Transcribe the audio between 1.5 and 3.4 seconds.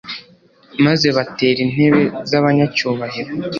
intebe z'abanyacyubahiro